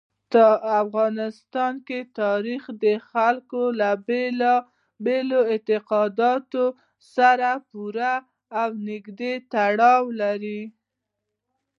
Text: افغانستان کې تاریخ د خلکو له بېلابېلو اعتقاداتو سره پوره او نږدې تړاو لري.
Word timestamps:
افغانستان 0.83 1.73
کې 1.87 1.99
تاریخ 2.21 2.63
د 2.83 2.85
خلکو 3.11 3.61
له 3.79 3.89
بېلابېلو 4.07 5.39
اعتقاداتو 5.51 6.65
سره 7.15 7.49
پوره 7.69 8.13
او 8.61 8.69
نږدې 8.87 9.33
تړاو 9.53 10.03
لري. 10.21 10.61